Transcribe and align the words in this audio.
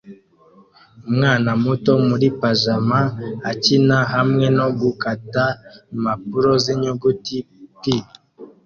Umwana 1.09 1.49
muto 1.63 1.93
muri 2.07 2.27
pajama 2.41 2.99
akina 3.51 3.97
hamwe 4.13 4.45
no 4.57 4.67
gukata 4.79 5.43
impapuro 5.93 6.51
zinyuguti 6.63 7.37
"P" 7.79 7.83